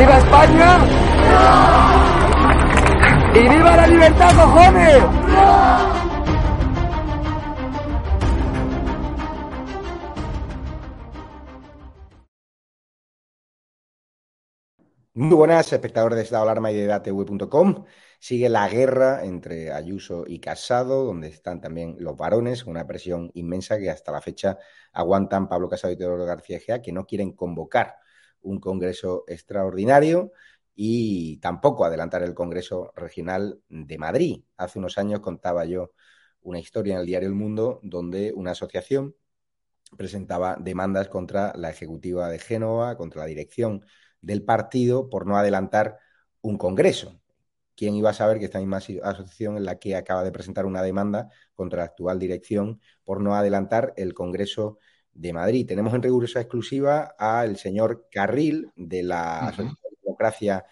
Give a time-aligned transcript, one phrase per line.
[0.00, 0.78] ¡Viva España!
[3.34, 5.02] ¡Y viva la libertad, cojones!
[15.12, 17.84] Muy buenas, espectadores de Estado Alarma y de DATV.com.
[18.18, 23.76] Sigue la guerra entre Ayuso y Casado, donde están también los varones, una presión inmensa
[23.78, 24.56] que hasta la fecha
[24.94, 27.98] aguantan Pablo Casado y Teodoro García Egea, que no quieren convocar
[28.42, 30.32] un congreso extraordinario
[30.74, 34.44] y tampoco adelantar el Congreso Regional de Madrid.
[34.56, 35.92] Hace unos años contaba yo
[36.42, 39.14] una historia en el diario El Mundo donde una asociación
[39.96, 43.84] presentaba demandas contra la Ejecutiva de Génova, contra la dirección
[44.20, 45.98] del partido por no adelantar
[46.40, 47.20] un Congreso.
[47.76, 50.82] ¿Quién iba a saber que esta misma asociación es la que acaba de presentar una
[50.82, 54.78] demanda contra la actual dirección por no adelantar el Congreso
[55.12, 55.66] de Madrid?
[55.66, 60.64] Tenemos en rigurosa exclusiva al señor Carril de la Asociación de Democracia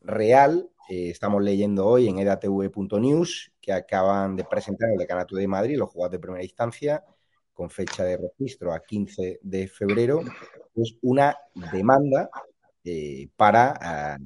[0.00, 0.70] Real.
[0.88, 5.90] Eh, estamos leyendo hoy en edatv.news que acaban de presentar el Decanato de Madrid, los
[5.90, 7.04] jugadores de primera instancia,
[7.52, 10.20] con fecha de registro a 15 de febrero,
[10.74, 11.36] pues una
[11.72, 12.28] demanda
[12.84, 14.18] eh, para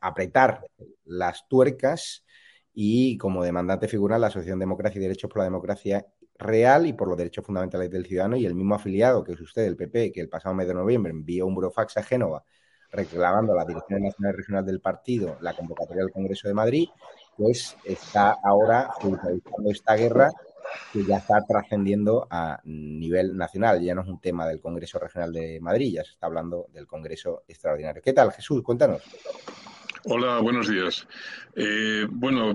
[0.00, 0.64] apretar
[1.04, 2.24] las tuercas
[2.72, 6.06] y como demandante figura la Asociación Democracia y Derechos por la Democracia
[6.36, 9.64] Real y por los Derechos Fundamentales del Ciudadano y el mismo afiliado que es usted,
[9.64, 12.44] el PP, que el pasado mes de noviembre envió un burofax a Génova
[12.90, 16.88] reclamando a la Dirección Nacional y Regional del partido la convocatoria del Congreso de Madrid,
[17.36, 20.30] pues está ahora judicializando esta guerra
[20.92, 23.82] que ya está trascendiendo a nivel nacional.
[23.82, 26.86] Ya no es un tema del Congreso Regional de Madrid, ya se está hablando del
[26.86, 28.02] Congreso Extraordinario.
[28.02, 28.62] ¿Qué tal, Jesús?
[28.62, 29.02] Cuéntanos.
[30.06, 31.08] Hola, buenos días.
[31.56, 32.54] Eh, bueno,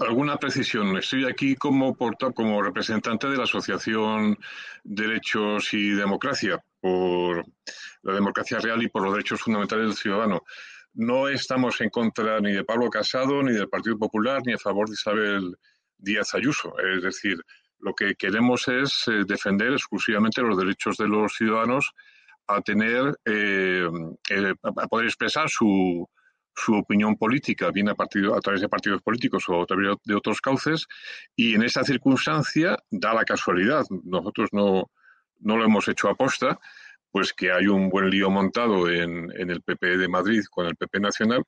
[0.00, 0.94] alguna precisión.
[0.98, 4.36] Estoy aquí como, como representante de la Asociación
[4.84, 7.46] Derechos y Democracia, por
[8.02, 10.42] la democracia real y por los derechos fundamentales del ciudadano.
[10.92, 14.86] No estamos en contra ni de Pablo Casado, ni del Partido Popular, ni a favor
[14.86, 15.56] de Isabel
[15.96, 16.74] Díaz Ayuso.
[16.78, 17.38] Es decir,
[17.78, 21.90] lo que queremos es eh, defender exclusivamente los derechos de los ciudadanos
[22.46, 23.88] a tener, eh,
[24.28, 26.06] eh, a poder expresar su,
[26.54, 30.14] su opinión política, bien a, partido, a través de partidos políticos o a través de
[30.14, 30.86] otros cauces,
[31.36, 34.90] y en esa circunstancia da la casualidad, nosotros no,
[35.38, 36.58] no lo hemos hecho aposta,
[37.10, 40.76] pues que hay un buen lío montado en, en el PP de Madrid con el
[40.76, 41.44] PP nacional,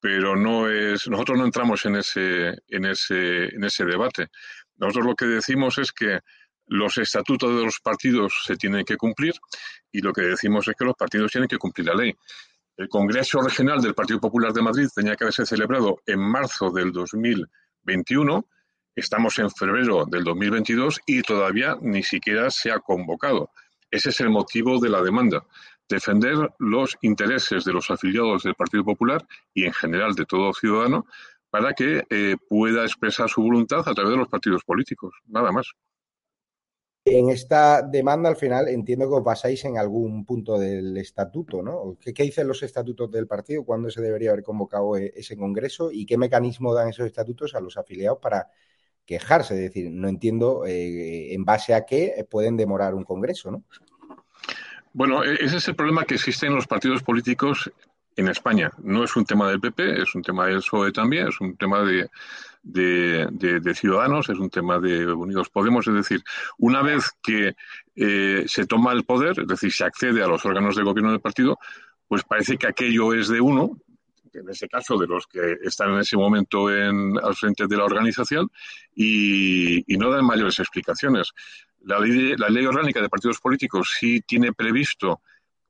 [0.00, 4.28] pero no es, nosotros no entramos en ese, en ese, en ese debate.
[4.76, 6.20] Nosotros lo que decimos es que
[6.66, 9.34] los estatutos de los partidos se tienen que cumplir
[9.92, 12.14] y lo que decimos es que los partidos tienen que cumplir la ley.
[12.82, 16.90] El Congreso Regional del Partido Popular de Madrid tenía que haberse celebrado en marzo del
[16.90, 18.44] 2021.
[18.96, 23.50] Estamos en febrero del 2022 y todavía ni siquiera se ha convocado.
[23.88, 25.46] Ese es el motivo de la demanda
[25.88, 29.24] defender los intereses de los afiliados del Partido Popular
[29.54, 31.06] y en general de todo ciudadano
[31.50, 35.70] para que eh, pueda expresar su voluntad a través de los partidos políticos, nada más.
[37.04, 41.96] En esta demanda, al final, entiendo que os basáis en algún punto del estatuto, ¿no?
[42.00, 43.64] ¿Qué, dicen los estatutos del partido?
[43.64, 45.90] ¿Cuándo se debería haber convocado e, ese congreso?
[45.90, 48.46] ¿Y qué mecanismo dan esos estatutos a los afiliados para
[49.04, 49.54] quejarse?
[49.54, 53.64] Es decir, no entiendo eh, en base a qué pueden demorar un congreso, ¿no?
[54.92, 57.68] Bueno, e-, ese es el problema que existe en los partidos políticos
[58.14, 58.70] en España.
[58.78, 61.82] No es un tema del PP, es un tema del PSOE también, es un tema
[61.82, 62.08] de,
[62.62, 65.86] de, Ciudadanos, es un tema de Unidos Podemos.
[65.86, 66.22] Es decir,
[66.58, 67.56] una vez que
[67.96, 71.20] eh, se toma el poder, es decir, se accede a los órganos de gobierno del
[71.20, 71.58] partido,
[72.06, 73.78] pues parece que aquello es de uno,
[74.32, 77.84] en ese caso de los que están en ese momento en, al frente de la
[77.84, 78.50] organización,
[78.94, 81.32] y, no dan mayores explicaciones.
[81.80, 85.20] La ley, la ley orgánica de partidos políticos sí tiene previsto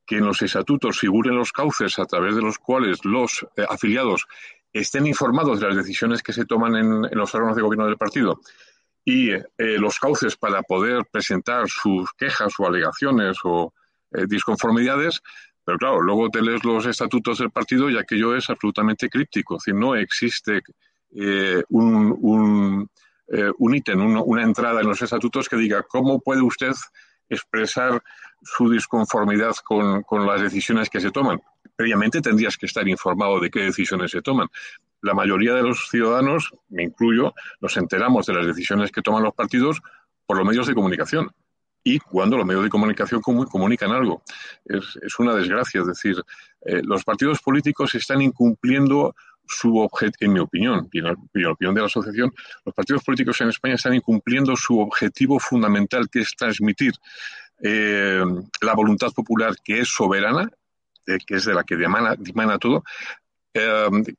[0.05, 4.27] que en los estatutos figuren los cauces a través de los cuales los eh, afiliados
[4.73, 8.41] estén informados de las decisiones que se toman en, los órganos de gobierno del partido
[9.05, 13.73] y eh, los cauces para poder presentar sus quejas o alegaciones o
[14.11, 15.21] eh, disconformidades,
[15.63, 19.63] pero claro, luego te lees los estatutos del partido y aquello es absolutamente críptico, es
[19.63, 20.61] decir, no existe
[21.69, 22.89] un
[23.27, 26.73] eh, un ítem, una entrada en los estatutos que diga cómo puede usted
[27.29, 28.03] expresar
[28.43, 31.41] su disconformidad con, las decisiones que se toman.
[31.75, 34.47] Previamente tendrías que estar informado de qué decisiones se toman.
[35.01, 39.33] La mayoría de los ciudadanos, me incluyo, nos enteramos de las decisiones que toman los
[39.33, 39.81] partidos
[40.25, 41.29] por los medios de comunicación
[41.83, 44.23] y cuando los medios de comunicación comunican algo.
[44.65, 46.15] Es, una desgracia, es decir,
[46.65, 49.13] eh, los partidos políticos están incumpliendo
[49.45, 52.31] su objetivo, en mi opinión, y en la, opinión de la asociación,
[52.65, 56.93] los partidos políticos en España están incumpliendo su objetivo fundamental, que es transmitir
[57.61, 58.23] eh,
[58.61, 60.49] la voluntad popular que es soberana
[61.05, 62.83] que es de la que demana, dimana todo,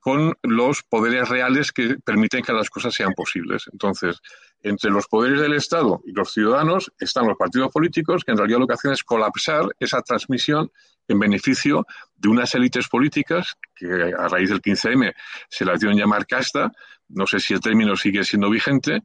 [0.00, 3.64] con los poderes reales que permiten que las cosas sean posibles.
[3.72, 4.20] Entonces,
[4.62, 8.60] entre los poderes del Estado y los ciudadanos están los partidos políticos que en realidad
[8.60, 10.70] lo que hacen es colapsar esa transmisión
[11.08, 11.86] en beneficio
[12.16, 15.12] de unas élites políticas que a raíz del 15M
[15.48, 16.72] se las dio en llamar casta.
[17.08, 19.02] No sé si el término sigue siendo vigente,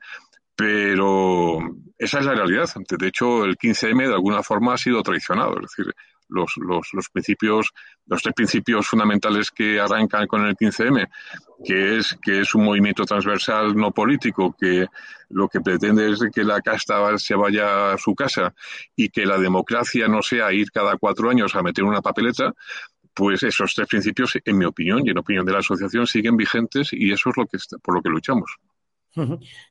[0.56, 1.60] pero
[1.98, 2.70] esa es la realidad.
[2.88, 5.56] De hecho, el 15M de alguna forma ha sido traicionado.
[5.60, 5.94] Es decir,
[6.30, 7.72] los, los, principios,
[8.06, 11.10] los tres principios fundamentales que arrancan con el 15M,
[11.64, 14.88] que es que es un movimiento transversal no político, que
[15.30, 18.54] lo que pretende es que la casta se vaya a su casa
[18.96, 22.54] y que la democracia no sea ir cada cuatro años a meter una papeleta,
[23.14, 26.94] pues esos tres principios, en mi opinión y en opinión de la asociación, siguen vigentes
[26.94, 28.60] y eso es lo que por lo que luchamos.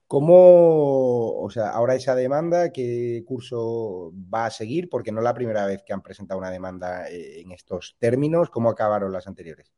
[0.06, 4.88] ¿Cómo, o sea, ahora esa demanda, qué curso va a seguir?
[4.88, 8.50] Porque no es la primera vez que han presentado una demanda eh, en estos términos.
[8.50, 9.72] ¿Cómo acabaron las anteriores?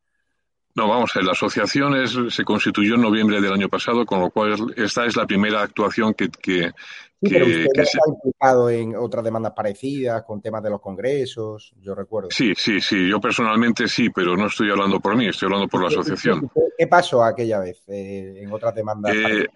[0.74, 5.04] No, vamos, la asociación se constituyó en noviembre del año pasado, con lo cual esta
[5.04, 6.28] es la primera actuación que...
[6.28, 7.98] que, sí, pero usted se...
[7.98, 12.28] ha implicado en otras demandas parecidas, con temas de los congresos, yo recuerdo.
[12.30, 15.82] Sí, sí, sí, yo personalmente sí, pero no estoy hablando por mí, estoy hablando por
[15.82, 16.48] la asociación.
[16.78, 19.14] ¿Qué pasó aquella vez eh, en otras demandas?
[19.14, 19.48] Eh,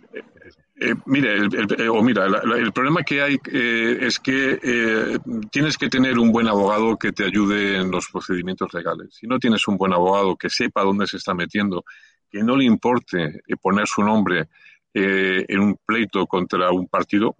[0.77, 5.19] eh, mire, el, o mira, el problema que hay eh, es que eh,
[5.51, 9.15] tienes que tener un buen abogado que te ayude en los procedimientos legales.
[9.15, 11.85] Si no tienes un buen abogado que sepa dónde se está metiendo,
[12.29, 14.49] que no le importe poner su nombre
[14.93, 17.37] en un pleito contra un partido,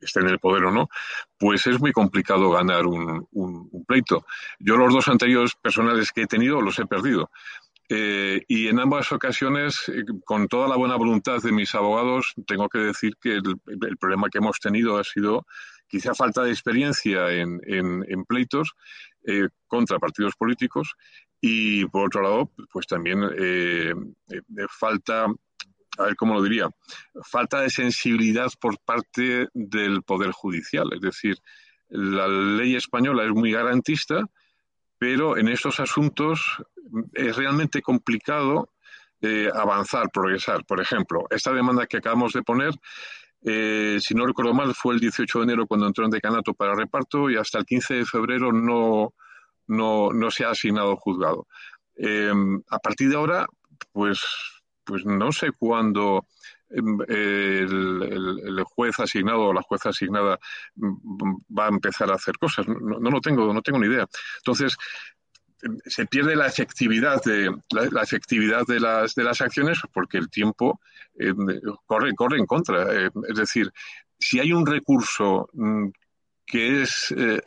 [0.00, 0.88] esté en el poder o no,
[1.38, 4.24] pues es muy complicado ganar un, un pleito.
[4.58, 7.30] Yo los dos anteriores personales que he tenido los he perdido.
[7.92, 12.68] Eh, y en ambas ocasiones, eh, con toda la buena voluntad de mis abogados, tengo
[12.68, 15.44] que decir que el, problema que hemos tenido ha sido
[15.88, 17.58] quizá falta de experiencia en,
[18.28, 18.74] pleitos
[19.26, 20.94] eh, contra partidos políticos
[21.40, 23.28] y, por otro lado, pues también
[24.68, 25.24] falta,
[25.98, 26.68] a ver cómo lo diría,
[27.24, 30.90] falta de sensibilidad por parte del Poder Judicial.
[30.94, 31.38] Es decir,
[31.88, 34.26] la ley española es muy garantista,
[35.00, 36.58] pero en estos asuntos
[37.14, 38.68] es realmente complicado
[39.22, 40.66] eh, avanzar, progresar.
[40.66, 42.74] Por ejemplo, esta demanda que acabamos de poner,
[43.42, 46.74] eh, si no recuerdo mal, fue el 18 de enero cuando entró en decanato para
[46.74, 49.14] reparto y hasta el 15 de febrero no,
[49.66, 51.46] no, se ha asignado juzgado.
[51.96, 52.34] Eh,
[52.68, 53.46] a partir de ahora,
[53.92, 54.20] pues,
[54.84, 56.26] pues no sé cuándo
[56.70, 60.38] el, juez asignado o la jueza asignada
[60.76, 62.66] va a empezar a hacer cosas.
[62.68, 64.06] No, no, lo tengo, no tengo ni idea.
[64.38, 64.76] Entonces,
[65.84, 70.80] se pierde la efectividad de la, efectividad de las de las acciones porque el tiempo
[71.18, 71.34] eh,
[71.84, 73.70] corre corre en contra eh, es decir
[74.18, 75.88] si hay un recurso mm,
[76.46, 77.42] que es eh,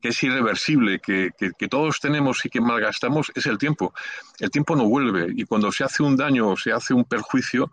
[0.00, 3.94] que es irreversible, que, que, todos tenemos y que malgastamos, es el tiempo.
[4.38, 7.70] El tiempo no vuelve y cuando se hace un daño o se hace un perjuicio,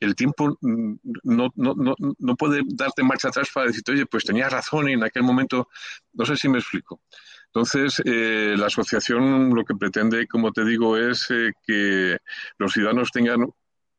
[0.00, 4.24] el tiempo mm, no, no, no, no puede darte marcha atrás para decirte, oye, pues
[4.24, 5.68] tenías razón y en aquel momento,
[6.12, 7.00] no sé si me explico.
[7.46, 12.18] Entonces, eh, la asociación lo que pretende, como te digo, es eh, que
[12.58, 13.46] los ciudadanos tengan,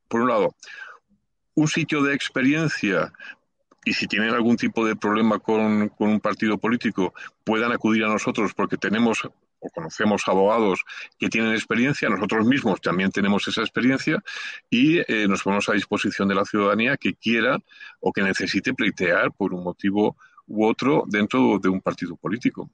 [0.07, 0.55] por un lado,
[1.55, 3.11] un sitio de experiencia
[3.83, 7.13] y si tienen algún tipo de problema con, un partido político,
[7.43, 9.27] puedan acudir a nosotros porque tenemos
[9.59, 10.83] o conocemos abogados
[11.17, 14.23] que tienen experiencia, nosotros mismos también tenemos esa experiencia
[14.69, 17.59] y eh, nos ponemos a disposición de la ciudadanía que quiera
[17.99, 22.69] o que necesite pleitear por un motivo u otro dentro de un partido político.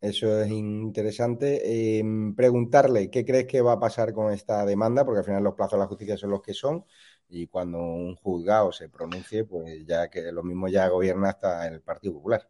[0.00, 1.98] Eso es interesante.
[1.98, 5.54] Em, preguntarle qué crees que va a pasar con esta demanda, porque al final los
[5.54, 6.84] plazos de la justicia son los que son,
[7.28, 11.80] y cuando un juzgado se pronuncie, pues ya que lo mismo ya gobierna hasta el
[11.82, 12.48] Partido Popular.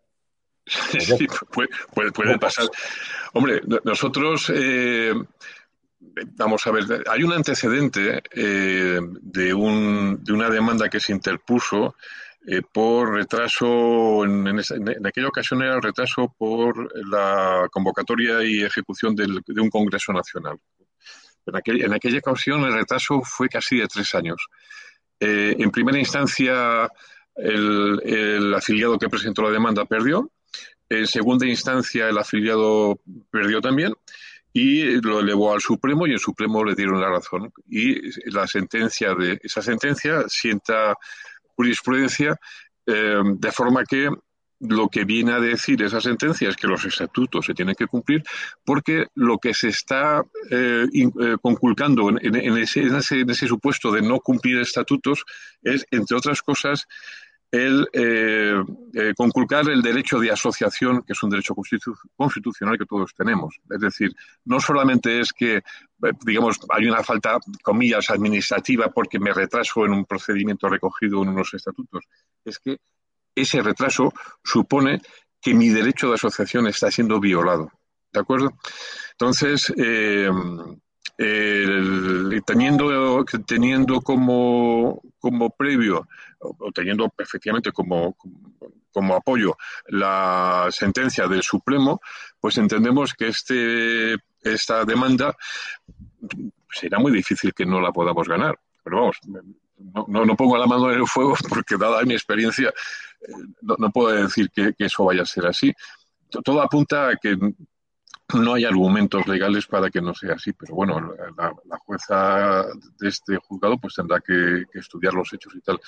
[1.01, 2.69] Sí, puede, puede, pasar.
[3.33, 5.13] Hombre, nosotros, eh,
[6.37, 11.97] vamos a ver, hay un antecedente eh, de, un, de una demanda que se interpuso
[12.47, 14.49] eh, por retraso, en,
[15.07, 20.59] aquella ocasión era el retraso por la convocatoria y ejecución de un Congreso Nacional.
[21.47, 24.47] En, aquella ocasión el retraso fue casi de tres años.
[25.19, 26.89] En primera instancia,
[27.37, 30.31] el, afiliado que presentó la demanda perdió.
[30.89, 33.95] En segunda instancia, el afiliado perdió también
[34.53, 37.53] y lo elevó al Supremo y el Supremo le dieron la razón.
[37.69, 40.95] Y la sentencia de esa sentencia sienta
[41.57, 42.37] jurisprudencia,
[42.87, 44.11] eh, de forma que
[44.63, 48.23] lo que viene a decir esa sentencia es que los estatutos se tienen que cumplir
[48.65, 55.25] porque lo que se está eh, eh, conculcando en, ese, supuesto de no cumplir estatutos
[55.63, 56.87] es, entre otras cosas,
[57.53, 61.55] el eh, eh, conculcar el derecho de asociación, que es un derecho
[62.17, 63.61] constitucional que todos tenemos.
[63.71, 64.11] Es decir,
[64.47, 65.63] no solamente es que, eh,
[66.25, 71.53] digamos, hay una falta, comillas, administrativa porque me retraso en un procedimiento recogido en unos
[71.53, 72.07] estatutos,
[72.43, 72.79] es que
[73.35, 75.03] ese retraso supone
[75.39, 77.71] que mi derecho de asociación está siendo violado.
[78.11, 78.55] ¿De acuerdo?
[79.13, 79.73] Entonces,
[82.47, 86.09] teniendo, teniendo como, como previo
[86.41, 88.17] o teniendo efectivamente como,
[88.93, 92.01] como apoyo la sentencia del Supremo,
[92.41, 95.37] pues entendemos que este, esta demanda
[96.73, 98.59] será muy difícil que no la podamos ganar.
[98.83, 99.17] Pero vamos,
[100.09, 102.69] no, no, pongo la mano en el fuego porque dada mi experiencia
[103.21, 105.73] eh, no, puedo decir que, eso vaya a ser así.
[106.45, 107.37] Todo apunta a que
[108.35, 112.67] no hay argumentos legales para que no sea así, pero bueno, la, jueza
[112.99, 115.81] de este juzgado pues tendrá que, estudiar los hechos y tal.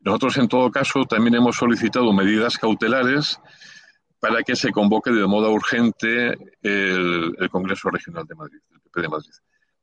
[0.00, 3.40] Nosotros, en todo caso, también hemos solicitado medidas cautelares
[4.20, 9.08] para que se convoque de modo urgente el, Congreso Regional de Madrid, el PP de
[9.08, 9.30] Madrid.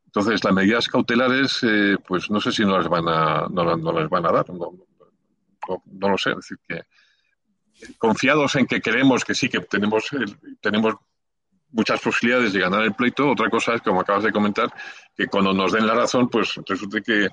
[0.06, 4.10] Entonces, las medidas cautelares, eh, pues no sé si no las van a, no, las
[4.10, 4.72] van a dar, no,
[5.86, 6.32] no, lo sé.
[6.32, 6.84] Es decir, que
[7.98, 10.06] confiados en que creemos que sí, que tenemos,
[10.62, 10.96] tenemos
[11.76, 13.30] muchas posibilidades de ganar el pleito.
[13.30, 14.74] Otra cosa es, como acabas de comentar,
[15.16, 17.30] que cuando nos den la razón, pues resulte que,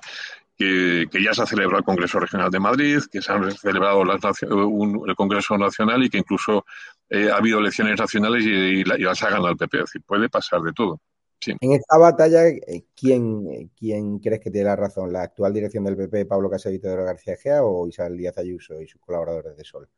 [0.59, 5.57] ya se ha celebrado el Congreso Regional de Madrid, que se han celebrado el Congreso
[5.57, 6.65] Nacional y que incluso
[7.09, 9.77] eh, ha habido elecciones nacionales y, las ha ganado el PP.
[9.77, 10.99] Es decir, puede pasar de todo.
[11.45, 15.11] En esta batalla, eh, ¿quién, ¿quién crees que tiene la razón?
[15.11, 18.87] ¿La actual dirección del PP, Pablo y Pedro García Gea o Isabel Díaz Ayuso y
[18.87, 19.89] sus colaboradores de Sol?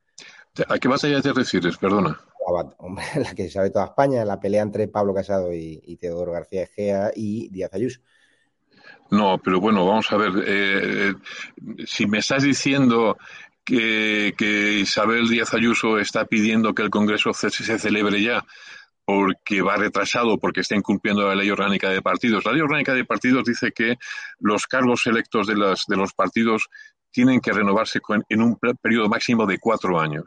[0.67, 1.77] ¿A qué batalla te refieres?
[1.77, 2.19] Perdona.
[3.15, 7.49] La, que sabe toda España, la pelea entre Pablo Casado y, Teodoro García Egea y
[7.49, 8.01] Díaz Ayuso.
[9.09, 10.31] No, pero bueno, vamos a ver.
[10.45, 11.13] Eh,
[11.85, 13.17] si me estás diciendo
[13.63, 14.33] que,
[14.79, 18.45] Isabel Díaz Ayuso está pidiendo que el Congreso se, celebre ya
[19.03, 22.43] porque va retrasado, porque está incumpliendo la ley orgánica de partidos.
[22.43, 23.97] La ley orgánica de partidos dice que
[24.39, 26.69] los cargos electos de, las, de los partidos
[27.11, 30.25] tienen que renovarse en un periodo máximo de cuatro años.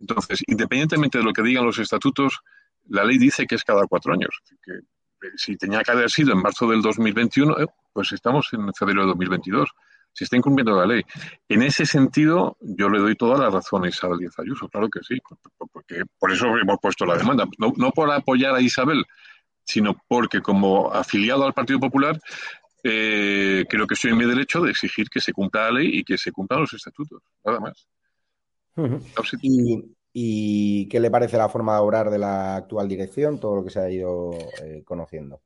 [0.00, 2.40] Entonces, independientemente de lo que digan los estatutos,
[2.88, 4.30] la ley dice que es cada cuatro años.
[4.62, 8.72] Que, eh, si tenía que haber sido en marzo del 2021, eh, pues estamos en
[8.74, 9.70] febrero de 2022.
[10.12, 11.02] Se está incumpliendo la ley.
[11.48, 15.00] En ese sentido, yo le doy toda la razón a Isabel Díaz Ayuso, claro que
[15.02, 15.18] sí,
[15.72, 17.46] porque por eso hemos puesto la demanda.
[17.58, 19.04] No, por apoyar a Isabel,
[19.62, 22.18] sino porque como afiliado al Partido Popular
[22.82, 26.04] eh, creo que estoy en mi derecho de exigir que se cumpla la ley y
[26.04, 27.86] que se cumplan los estatutos, nada más.
[30.12, 33.70] ¿Y, qué le parece la forma de obrar de la actual dirección, todo lo que
[33.70, 34.30] se ha ido
[34.62, 35.42] eh, conociendo?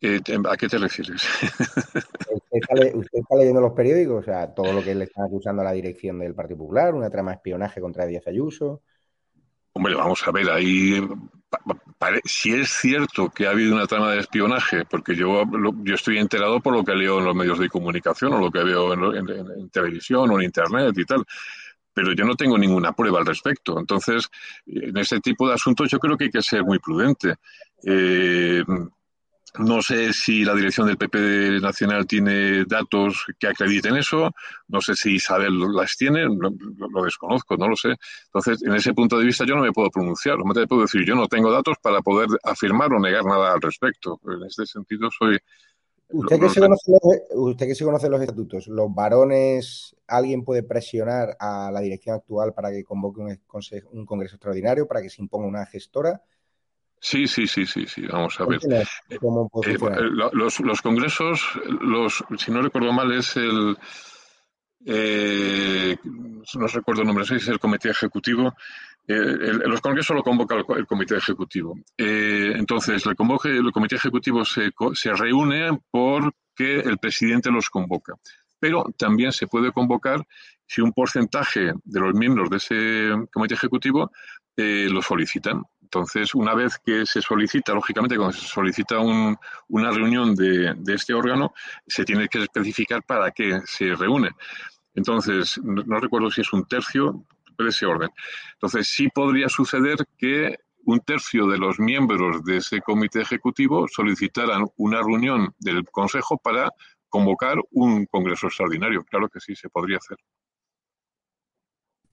[0.00, 1.22] Eh, ¿A qué te refieres?
[2.32, 4.20] ¿Usted está, leyendo los periódicos?
[4.20, 7.10] O sea, todo lo que le están acusando a la dirección del Partido Popular, una
[7.10, 8.82] trama de espionaje contra Díaz Ayuso.
[9.74, 11.00] Hombre, vamos a ver, ahí
[12.24, 15.44] si es cierto que ha habido una trama de espionaje, porque yo,
[15.82, 18.62] yo estoy enterado por lo que leo en los medios de comunicación o lo que
[18.62, 21.24] veo en, televisión o en Internet y tal,
[21.92, 23.78] pero yo no tengo ninguna prueba al respecto.
[23.78, 24.28] Entonces,
[24.66, 27.34] en este tipo de asuntos yo creo que hay que ser muy prudente.
[27.84, 28.64] Eh,
[29.58, 34.30] no sé si la dirección del PP Nacional tiene datos que acrediten eso,
[34.68, 37.94] no sé si Isabel las tiene, lo, desconozco, no lo sé.
[38.26, 41.04] Entonces, en ese punto de vista yo no me puedo pronunciar, no me puedo decir,
[41.04, 44.20] yo no tengo datos para poder afirmar o negar nada al respecto.
[44.26, 45.38] En este sentido soy...
[46.14, 50.62] Usted que, se conoce los, usted que se conoce los estatutos, ¿los varones, alguien puede
[50.62, 53.38] presionar a la dirección actual para que convoque un,
[53.92, 56.22] un congreso extraordinario, para que se imponga una gestora?
[57.04, 58.06] Sí, sí, sí, sí, sí.
[58.06, 58.60] Vamos a ver.
[58.70, 59.18] Eh, eh,
[60.32, 61.42] los, los, congresos,
[61.80, 63.76] los, si no recuerdo mal, es el,
[64.86, 68.54] eh, no recuerdo el nombre, es el comité ejecutivo.
[69.08, 71.76] los congresos lo convoca el, comité ejecutivo.
[71.98, 78.14] entonces, el, convoque, el comité ejecutivo se, se reúne porque el presidente los convoca.
[78.60, 80.24] Pero también se puede convocar
[80.68, 84.12] si un porcentaje de los miembros de ese comité ejecutivo
[84.56, 85.64] lo solicitan.
[85.94, 91.52] Entonces, una vez que se solicita, lógicamente, cuando se solicita una reunión de, este órgano,
[91.86, 94.30] se tiene que especificar para qué se reúne.
[94.94, 97.26] Entonces, no, recuerdo si es un tercio
[97.58, 98.08] de ese orden.
[98.54, 100.56] Entonces, sí podría suceder que
[100.86, 106.70] un tercio de los miembros de ese comité ejecutivo solicitaran una reunión del Consejo para
[107.10, 109.04] convocar un Congreso extraordinario.
[109.04, 110.16] Claro que sí, se podría hacer.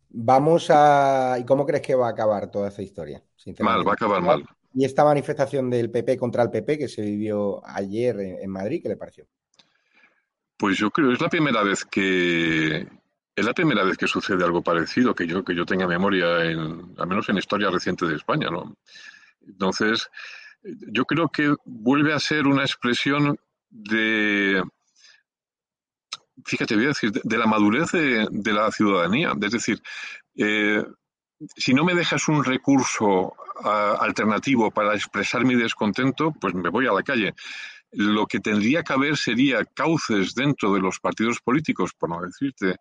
[0.10, 1.38] Vamos a.
[1.40, 3.24] ¿Y cómo crees que va a acabar toda esta historia?
[3.60, 4.44] Mal, va a acabar mal.
[4.74, 8.90] ¿Y esta manifestación del PP contra el PP que se vivió ayer en, Madrid, qué
[8.90, 9.26] le pareció?
[10.58, 12.88] Pues yo creo, es la primera vez que
[13.36, 16.94] es la primera vez que sucede algo parecido, que yo, que yo tenga memoria, en,
[16.98, 18.50] al menos en historia reciente de España.
[18.50, 18.76] ¿no?
[19.48, 20.10] Entonces,
[20.64, 23.38] yo creo que vuelve a ser una expresión
[23.70, 24.62] de,
[26.46, 29.34] fíjate, voy a decir, de, la madurez de, la ciudadanía.
[29.42, 29.82] Es decir,
[30.36, 30.84] eh,
[31.56, 36.94] si no me dejas un recurso alternativo para expresar mi descontento, pues me voy a
[36.94, 37.34] la calle.
[37.92, 42.78] Lo que tendría que haber sería cauces dentro de los partidos políticos, por no decirte,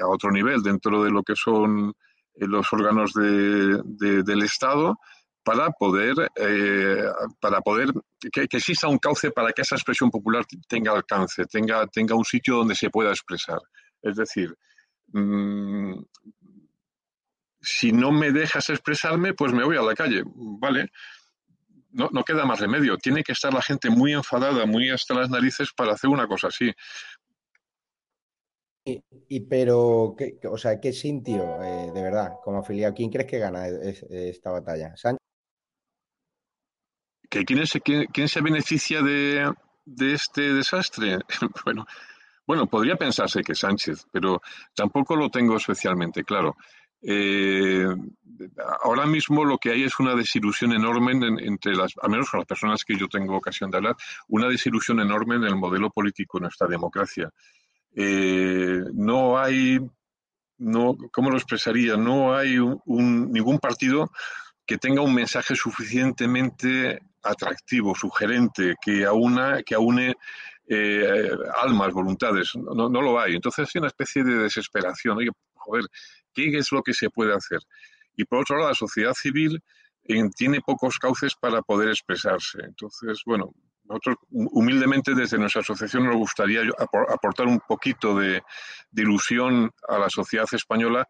[0.00, 1.92] a otro nivel, dentro de lo que son
[2.34, 4.98] eh, los órganos del Estado,
[5.46, 7.04] para poder, eh,
[7.38, 7.92] para poder
[8.32, 12.56] que, exista un cauce para que esa expresión popular tenga alcance, tenga, tenga un sitio
[12.56, 13.60] donde se pueda expresar.
[14.02, 14.52] Es decir,
[15.12, 16.02] mm,
[17.60, 20.90] si no me dejas expresarme, pues me voy a la calle, ¿vale?
[21.92, 22.96] No, no, queda más remedio.
[22.96, 26.48] Tiene que estar la gente muy enfadada, muy hasta las narices para hacer una cosa
[26.48, 26.72] así.
[28.84, 32.94] Y, pero, ¿qué, o sea, ¿qué sintió eh, de verdad como afiliado?
[32.94, 34.92] ¿Quién crees que gana esta batalla?
[37.28, 39.52] Quién, quién, se beneficia de,
[40.12, 41.18] este desastre?
[41.64, 41.86] bueno,
[42.46, 44.40] bueno, podría pensarse que Sánchez, pero
[44.74, 46.56] tampoco lo tengo especialmente claro.
[47.02, 47.86] Eh,
[48.82, 52.46] ahora mismo lo que hay es una desilusión enorme entre las, al menos con las
[52.46, 53.96] personas que yo tengo ocasión de hablar,
[54.28, 57.30] una desilusión enorme en el modelo político de nuestra democracia.
[57.94, 59.78] Eh, no hay,
[60.58, 61.96] no, ¿cómo lo expresaría?
[61.96, 64.10] No hay ningún partido
[64.66, 70.14] que tenga un mensaje suficientemente atractivo, sugerente, que, aúna, que aúne
[70.68, 72.52] eh, almas, voluntades.
[72.56, 73.34] No, no, lo hay.
[73.34, 75.18] Entonces hay una especie de desesperación.
[75.18, 75.84] Oye, joder,
[76.32, 77.60] ¿qué es lo que se puede hacer?
[78.16, 79.62] Y por otro lado, la sociedad civil
[80.04, 82.58] eh, tiene pocos cauces para poder expresarse.
[82.64, 83.52] Entonces, bueno,
[83.88, 86.60] nosotros humildemente desde nuestra asociación nos gustaría
[87.08, 88.42] aportar un poquito de,
[88.94, 91.06] ilusión a la sociedad española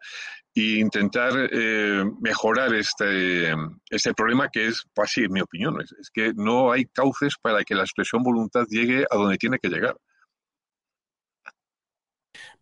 [0.53, 3.53] e intentar eh, mejorar este,
[3.89, 7.35] este problema que es, pues sí, en mi opinión, es, es, que no hay cauces
[7.41, 9.95] para que la expresión voluntad llegue a donde tiene que llegar.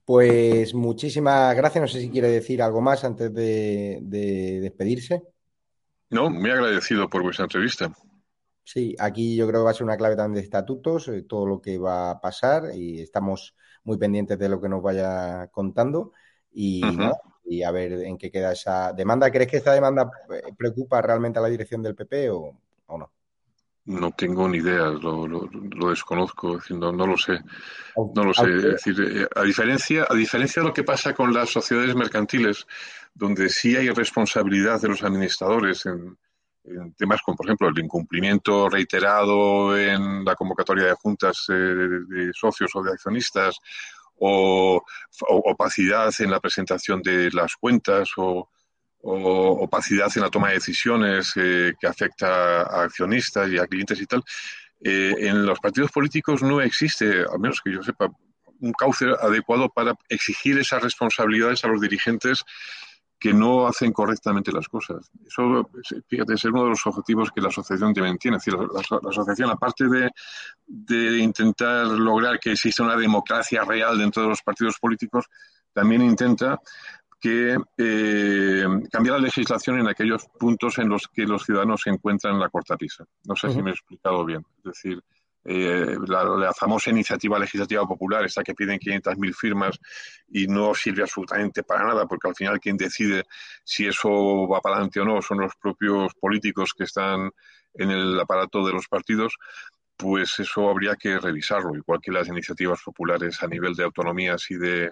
[0.06, 1.82] Pues muchísimas gracias.
[1.82, 5.24] No sé si quiere decir algo más antes de, de despedirse.
[6.12, 7.92] No, muy agradecido por vuestra entrevista.
[8.66, 11.46] Sí, aquí yo creo que va a ser una clave también de estatutos, eh, todo
[11.46, 16.14] lo que va a pasar y estamos muy pendientes de lo que nos vaya contando
[16.52, 16.82] y,
[17.46, 19.30] y a ver en qué queda esa demanda.
[19.30, 22.58] ¿Crees que esta demanda eh, preocupa realmente a la dirección del PP o,
[22.90, 23.12] no?
[23.86, 25.48] No tengo ni idea, lo,
[25.88, 27.40] desconozco, no, no, lo sé.
[28.16, 28.50] No lo sé.
[28.52, 32.66] Es decir, eh, a diferencia, a diferencia de lo que pasa con las sociedades mercantiles,
[33.14, 36.18] donde sí hay responsabilidad de los administradores en,
[36.68, 42.32] en temas como, por ejemplo, el incumplimiento reiterado en la convocatoria de juntas eh, de,
[42.34, 43.58] socios o de accionistas,
[44.18, 44.82] o,
[45.28, 48.50] opacidad en la presentación de las cuentas, o,
[49.02, 54.08] opacidad en la toma de decisiones eh, que afecta a accionistas y a clientes y
[54.08, 54.24] tal.
[54.82, 58.10] Eh, en los partidos políticos no existe, al menos que yo sepa,
[58.62, 62.44] un cauce adecuado para exigir esas responsabilidades a los dirigentes
[63.20, 65.10] que no hacen correctamente las cosas.
[65.26, 65.70] Eso,
[66.08, 68.38] fíjate, es uno de los objetivos que la asociación también tiene.
[68.38, 70.10] Es decir, la, asociación, aparte de,
[70.66, 75.26] de, intentar lograr que exista una democracia real dentro de los partidos políticos,
[75.74, 76.60] también intenta
[77.20, 82.36] que eh, cambiar la legislación en aquellos puntos en los que los ciudadanos se encuentran
[82.36, 83.06] en la cortapisa.
[83.26, 84.46] No sé si me he explicado bien.
[84.60, 85.02] Es decir,
[85.48, 89.80] eh, la, famosa iniciativa legislativa popular, esta que piden 500.000 firmas
[90.30, 93.26] y no sirve absolutamente para nada, porque al final quien decide
[93.64, 97.30] si eso va para adelante o no son los propios políticos que están
[97.76, 99.38] en el aparato de los partidos,
[99.96, 104.56] pues eso habría que revisarlo, igual que las iniciativas populares a nivel de autonomías y
[104.56, 104.92] de,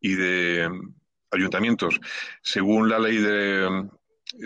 [0.00, 0.94] y de mm,
[1.30, 2.00] ayuntamientos.
[2.42, 3.88] Según la ley de,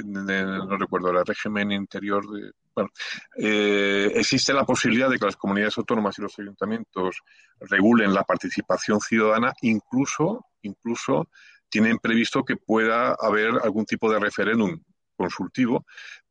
[0.04, 2.90] no recuerdo, el régimen interior de, bueno,
[3.36, 7.20] eh, existe la posibilidad de que las comunidades autónomas y los ayuntamientos
[7.60, 11.28] regulen la participación ciudadana, incluso, incluso
[11.68, 14.78] tienen previsto que pueda haber algún tipo de referéndum
[15.16, 15.84] consultivo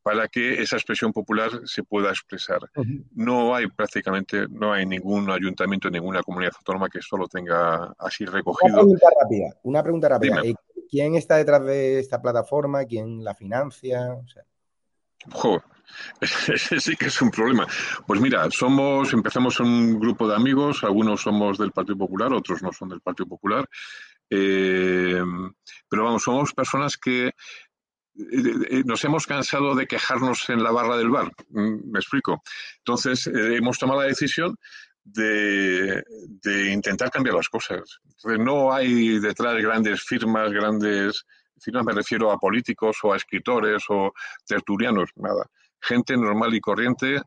[0.04, 2.60] para que esa expresión popular se pueda expresar.
[3.14, 8.26] No hay prácticamente, no hay ningún ayuntamiento, ninguna comunidad autónoma que esto lo tenga así
[8.26, 8.82] recogido.
[8.82, 9.60] Una pregunta rápida.
[9.64, 10.42] Una pregunta rápida.
[10.92, 12.84] ¿Quién está detrás de esta plataforma?
[12.84, 14.14] ¿Quién la financia?
[15.32, 15.62] O.
[16.20, 17.66] Ese sí que es un problema.
[18.06, 22.74] Pues mira, somos, empezamos un grupo de amigos, algunos somos del Partido Popular, otros no
[22.74, 23.66] son del Partido Popular,
[24.30, 25.22] eh,
[25.88, 27.34] pero vamos, somos personas que eh,
[28.16, 32.44] eh, nos hemos cansado de quejarnos en la barra del bar, me explico.
[32.80, 34.58] Entonces, hemos tomado la decisión
[35.04, 36.04] de,
[36.72, 38.00] intentar cambiar las cosas.
[38.06, 41.26] Entonces, no hay detrás grandes firmas, grandes
[41.60, 44.14] firmas, me refiero a políticos o a escritores o
[44.46, 45.46] tertulianos, nada.
[45.80, 47.22] Gente normal y corriente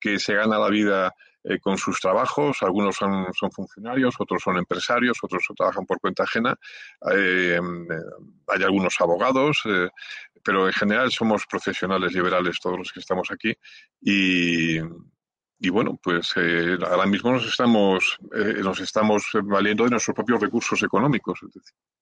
[0.00, 1.14] que se gana la vida
[1.46, 6.54] eh, con sus trabajos, algunos son, funcionarios, otros son empresarios, otros trabajan por cuenta ajena,
[7.12, 7.60] eh,
[8.48, 9.90] hay algunos abogados, eh,
[10.42, 13.54] pero en general somos profesionales liberales todos los que estamos aquí
[14.00, 14.78] y,
[15.58, 20.40] y bueno, pues eh, ahora mismo nos estamos, eh, nos estamos valiendo de nuestros propios
[20.40, 21.40] recursos económicos.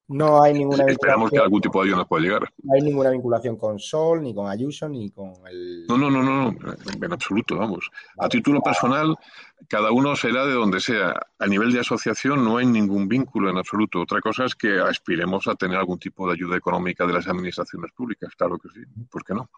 [0.08, 2.52] no hay ninguna Esperamos que algún tipo de ayuda nos pueda llegar.
[2.62, 5.86] No hay ninguna vinculación con Sol, ni con Ayuso, ni con el...
[5.86, 6.56] No, no, no, no,
[7.00, 7.90] en absoluto, vamos.
[8.18, 9.14] A título personal,
[9.68, 11.14] cada uno será de donde sea.
[11.38, 14.00] A nivel de asociación no hay ningún vínculo en absoluto.
[14.00, 17.92] Otra cosa es que aspiremos a tener algún tipo de ayuda económica de las administraciones
[17.92, 19.48] públicas, claro que sí, ¿por qué no?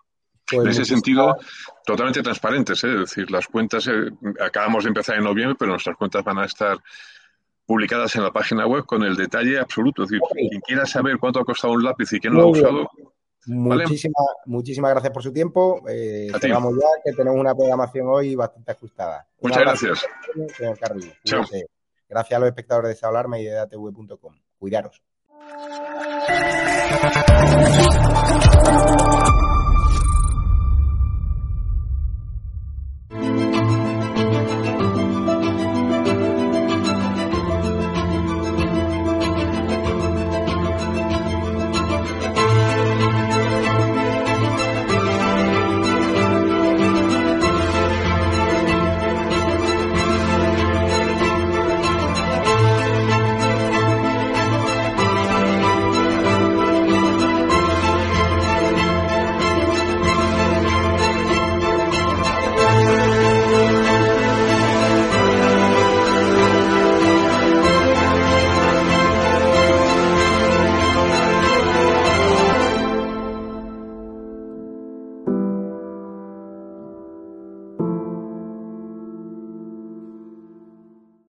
[0.47, 1.37] Pues en ese sentido,
[1.87, 2.93] totalmente transparentes, ¿eh?
[2.93, 6.45] es decir, las cuentas, eh, acabamos de empezar en noviembre, pero nuestras cuentas van a
[6.45, 6.79] estar
[7.67, 10.05] publicadas en la página web con el detalle absoluto.
[10.05, 12.91] Es decir, quien quiera saber cuánto ha costado un lápiz y quién lo ha usado.
[13.47, 15.83] Muchísimas, muchísimas gracias por su tiempo.
[15.89, 19.27] Eh, ya, que tenemos una programación hoy bastante ajustada.
[19.41, 20.07] Muchas gracias.
[20.57, 20.79] Señor
[22.09, 24.35] Gracias a los espectadores de Salarma y de datv.com.
[24.59, 25.03] Cuidaros.